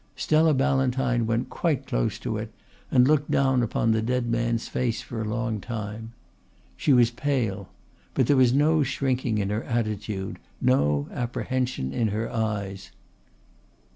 [0.15, 2.51] Stella Ballantyne went quite close to it
[2.89, 6.13] and looked down upon the dead man's face for a long time.
[6.75, 7.69] She was pale,
[8.15, 12.89] but there was no shrinking in her attitude no apprehension in her eyes.